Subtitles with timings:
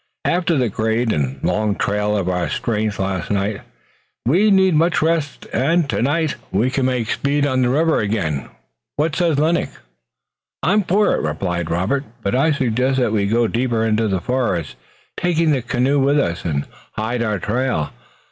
[0.25, 3.61] "After the great and long trial of our strength last night,
[4.25, 5.45] we need much rest.
[5.53, 8.49] And tonight we can make speed on the river again.
[8.95, 9.77] What says Lennox?"
[10.63, 14.75] "I'm for it," replied Robert, "but I suggest that we go deeper into the forest,
[15.17, 17.91] taking the canoe with us, and hide our trail.